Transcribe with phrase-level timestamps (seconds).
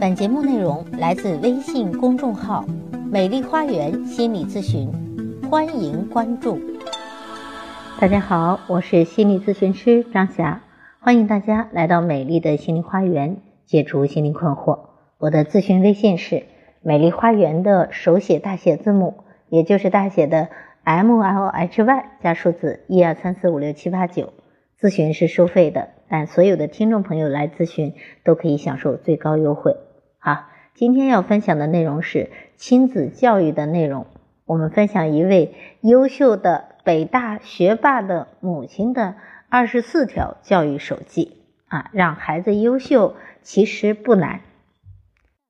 [0.00, 2.64] 本节目内容来自微信公众号
[3.10, 4.90] “美丽花园心理咨询”，
[5.48, 6.58] 欢迎关注。
[8.00, 10.62] 大家好，我是心理咨询师张霞，
[11.00, 13.36] 欢迎大家来到美丽的心灵花园，
[13.66, 14.80] 解除心灵困惑。
[15.18, 16.44] 我的咨询微信是
[16.82, 19.14] “美丽花园”的手写大写字母，
[19.48, 20.48] 也就是大写的
[20.82, 24.32] M L H Y 加数字一二三四五六七八九。
[24.80, 29.76] 咨询是收费的，但所有的听众朋友来咨询都可以享受最高优惠。
[30.18, 34.06] 好，今天要分享的内容是亲子教育的内容。
[34.44, 39.14] 我们分享一位优秀的北大学霸的母亲的
[39.48, 44.40] 二十四条教育手记啊，让孩子优秀其实不难。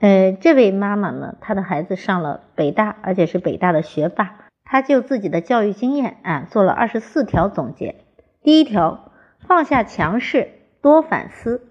[0.00, 7.96] 呃，这位妈妈呢，她的孩子上了北大，而且是北大的学霸，她就自己的教育经验啊，做了二十四条总结。
[8.42, 9.09] 第一条。
[9.50, 10.48] 放下强势，
[10.80, 11.66] 多反思。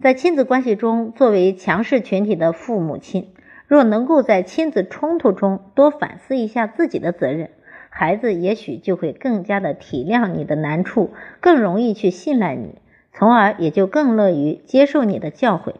[0.00, 3.34] 在亲子关系中，作为强势群体的父母亲，
[3.66, 7.50] 若能够在亲子冲突中多反思一下自己的责任，
[7.90, 12.76] 孩子也许就会更加的体谅你的难处，更容易去信赖你，
[13.12, 15.74] 从而也就更乐于接受你的教诲。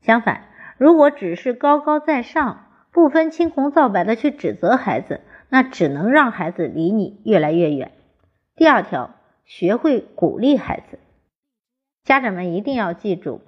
[0.00, 0.44] 相反，
[0.78, 5.20] 如果只是高高在上，不分青红皂白的去指责孩子，
[5.50, 7.92] 那只能让孩子离你越来越远。
[8.56, 9.15] 第二条。
[9.46, 10.98] 学会鼓励孩子，
[12.02, 13.40] 家长们一定要记住，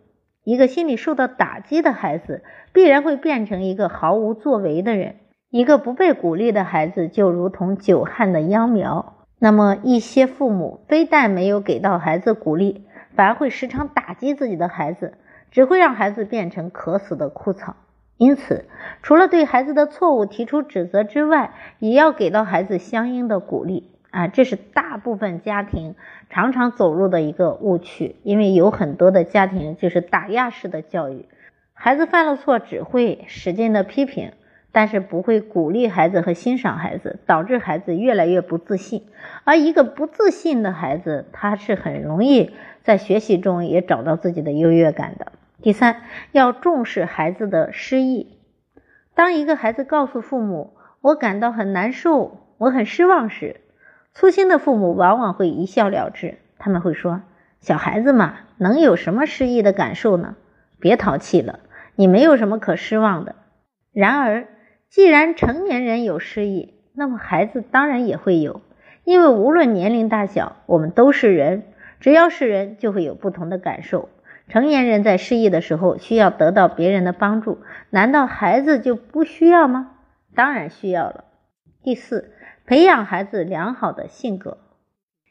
[0.44, 5.16] 一个心理受到打击的孩子，必然会变成一个毫无作为的人。
[5.50, 9.16] 一个不被鼓励的孩子，就如同久旱的秧苗。
[9.40, 15.14] 那么，一些父母非但没有给到孩子鼓励，反而会时常打击自己的孩子，
[15.50, 17.74] 只会让孩子变成渴死的枯草。
[18.18, 18.66] 因此，
[19.02, 23.90] 除了对孩子的错误提出指责之外，也要给到孩子相应的鼓励。
[24.10, 25.94] 啊，这是大部分家庭
[26.30, 31.26] 常常走入的一个误区，因为有很多的家庭就是打压式的教育，
[31.74, 34.32] 孩子犯了错只会使劲的批评，
[34.72, 39.06] 但是不会鼓励孩子和欣赏孩子，导致孩子越来越不自信。
[39.44, 42.52] 而一个不自信的孩子，他是很容易
[42.82, 45.32] 在学习中也找到自己的优越感的。
[45.60, 46.02] 第三，
[46.32, 48.38] 要重视孩子的失意。
[49.14, 53.60] 当一个孩子告诉父母“我感到很难受，我很失望”时，
[54.14, 57.22] 粗心的父母往往会一笑了之，他们会说
[57.60, 60.34] ：“小孩子嘛，能有什么失意的感受呢？
[60.80, 61.60] 别淘气了，
[61.94, 63.36] 你没有什么可失望的。”
[63.94, 64.48] 然而，
[64.88, 68.60] 既然成年人有失意，那么孩子当然也会有，
[69.04, 71.62] 因为无论年龄大小，我们都是人，
[72.00, 74.08] 只要是人，就会有不同的感受。
[74.48, 77.58] 成年人在失意的时候需要得到别人的帮助，
[77.90, 79.92] 难道孩子就不需要吗？
[80.34, 81.24] 当然需要了。
[81.84, 82.32] 第四。
[82.68, 84.58] 培养孩子良好的性格。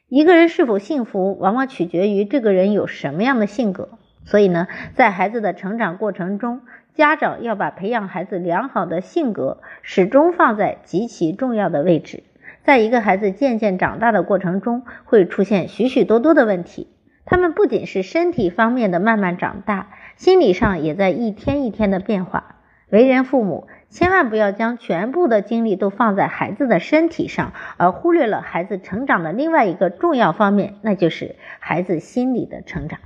[0.10, 3.90] 一个人是否幸福，往往取决于这个人有什么样的性格。
[4.26, 6.62] 所以呢，在孩子的成长过程中，
[6.96, 12.24] 家长要把培养孩子良好的性格始终放在极其重要的位置。
[12.64, 16.88] 在一个孩子渐渐长大的过程中，会出现许许多多的问题。
[17.24, 22.56] 他们不仅是身体方面的慢慢长大，心理上也在一天一天的变化。
[22.90, 23.68] 为人父母。
[23.90, 33.00] 千万不要将全部的精力都放在孩子的身体上，而忽略了孩子成长的另外一个重要方面，那就是孩子心理的成长。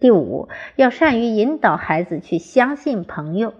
[0.00, 3.54] 第五，要善于引导孩子去相信朋友，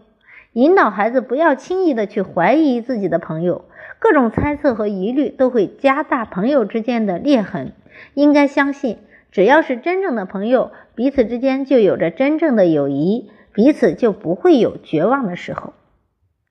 [0.52, 3.66] 引导孩子不要轻易的去怀疑自己的朋友，
[3.98, 7.72] 各种猜测和疑虑都会加大朋友之间的裂痕。
[8.14, 8.98] 应该相信，
[9.30, 15.74] 只要是真正的朋友，彼此之间就有着真正的友谊，彼此就不会有绝望的时候。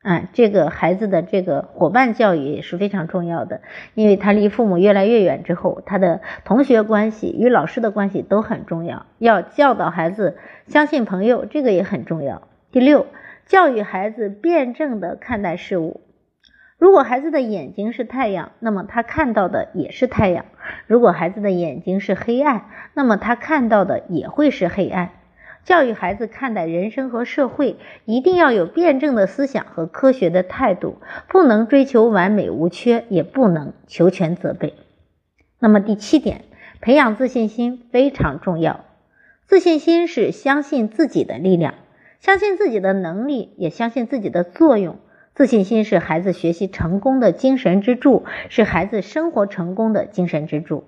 [0.01, 3.59] 啊，这个孩子的这个伙伴教育也是非常重要的，
[3.95, 9.05] 因为他离父母越来越远之后，他的同学关系与老师的关系都很重要。
[9.17, 10.37] 要教导孩子
[10.67, 12.47] 相信朋友，这个也很重要。
[12.71, 13.07] 第六，
[13.45, 15.99] 教育孩子辩证的看待事物。
[16.77, 20.45] 如果孩子的眼睛是太阳，那么他看到的也是太阳；
[20.87, 25.09] 如果孩子的眼睛是黑暗，那么他看到的也会是黑暗。
[25.65, 30.97] 教育孩子看待人生和社会，一定要有辩证的思想和科学的态度，
[31.27, 34.73] 不能追求完美无缺，也不能求全责备。
[35.59, 36.41] 那么第七点，
[36.81, 38.85] 培养自信心非常重要。
[39.45, 41.75] 自信心是相信自己的力量，
[42.19, 44.97] 相信自己的能力，也相信自己的作用。
[45.35, 50.83] 自信心是孩子学习成功的精神支柱，是孩子生活成功的精神支柱。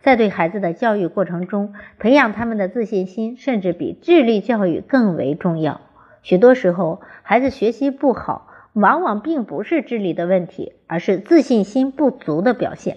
[0.00, 5.80] 在对孩子的教育过程中，培养他们的自信心，甚至比智力教育更为重要。
[6.22, 12.96] 许多时候，孩子学习不好，往往并不是智力的问题，而是自信心不足的表现。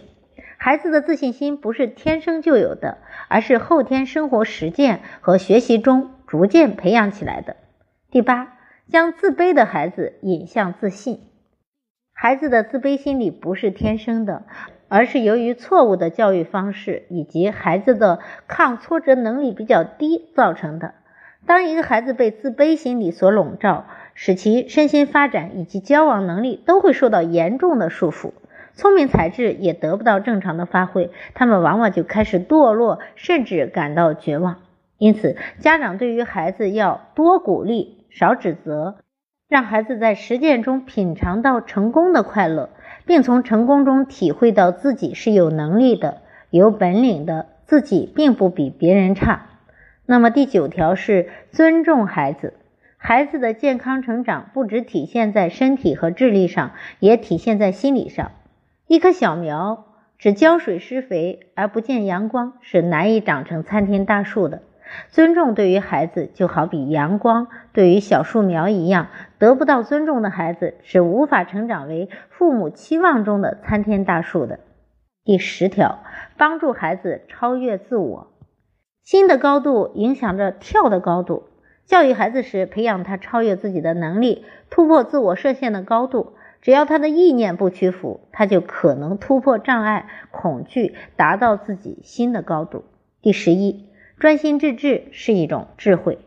[0.57, 2.97] 孩子的自信心不是天生就有的，
[3.27, 7.55] 而是后天生活实践和学习中逐渐培养起来的。
[8.09, 8.53] 第八，
[8.87, 11.19] 将自卑的孩子引向自信。
[12.13, 14.45] 孩子的自卑心理不是天生的，
[14.87, 20.93] 而是由于错误的教育方式以及孩子的抗挫折能力比较低造成的。
[21.45, 28.31] 当一个孩子被自卑心理所笼罩，使其身心发展以及交往能力都会受到严重的束缚，
[28.73, 34.57] 聪明才智也得不到正常的发挥，他们往往就开始堕落，甚至感到绝望。
[34.97, 38.95] 因此，家长对于孩子要多鼓励，少指责，
[39.47, 42.69] 让孩子在实践中品尝到成功的快乐，
[43.05, 49.47] 并从成功中体会到自己是有能力的、有本领的，自己并不比别人差。
[50.05, 52.53] 那么第九条是尊重孩子。
[52.97, 58.31] 孩子的健康成长不只体现在身体和智力上，也体现在心理上。
[58.87, 59.85] 一棵小苗
[60.17, 64.63] 只浇水施肥而不见阳光，是难以长成参天大树的。
[65.09, 74.59] 尊重对于孩子就好比阳光对于小树苗一样，得不到尊重的孩子是无法成长为父母期望中的参天大树的。
[75.23, 75.99] 第十条，
[76.37, 78.31] 帮助孩子超越自我。
[79.03, 81.49] 心的高度影响着跳的高度。
[81.85, 86.33] 教育孩子时，培养他超越自己的能力，突破自我设限的高度。
[86.61, 92.85] 只要他的意念不屈服，他就可能突破障碍、恐惧，达到自己新的高度。
[93.21, 93.85] 第十一，
[94.19, 96.19] 专心致志是一种智慧。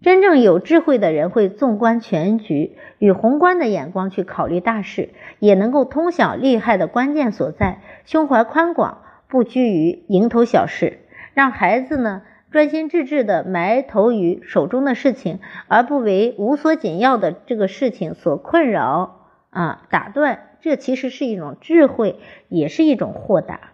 [0.00, 10.98] 真正有智慧的人会纵观全局，以宏观的眼光去考虑大事，也能够通晓利害的关键所在，胸怀宽广，不拘于蝇头小事。
[11.34, 15.38] 让孩子呢专心致志地埋头于手中的事情，
[15.68, 20.48] 而不为无所紧要的这个事情所困扰啊打断。
[20.60, 23.71] 这其实是一种智慧，也是一种豁达。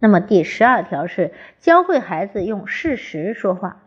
[0.00, 3.82] 那么第十二条是教会孩子用事实说话。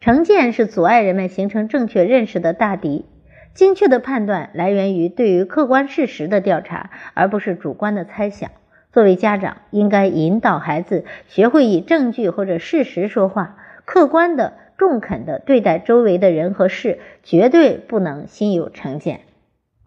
[0.00, 3.06] 成见是阻碍人们形成正确认识的大敌。
[3.54, 8.50] 精确的判断来源于对于客观事实的调查，而不是主观的猜想。
[8.92, 19.20] 作为家长，应该引导孩子学会以证据或者事实说话，客观的、中肯的对待周围的人和事，绝对不能心有成见。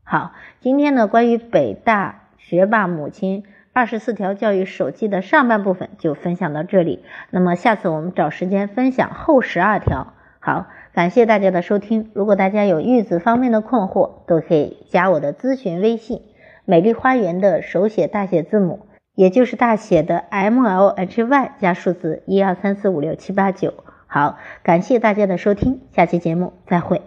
[0.04, 7.04] 好，今天呢，关于北大学霸母亲二十四条教育手记的上半部分就分享到这里。
[7.30, 10.14] 那么下次我们找时间分享后十二条。
[10.40, 12.10] 好，感谢大家的收听。
[12.14, 16.22] 如果大家有育子方面的困惑，都可以加我的咨询微信
[16.64, 18.88] “美丽花园”的手写大写字母。
[19.14, 23.74] 也就是大写的 M L H Y 加数字一二三四五六七八九。
[24.08, 27.02] 好，感谢大家的收听，下期节目再会。